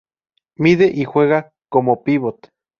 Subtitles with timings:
[0.57, 2.49] Mide y juega como pívot.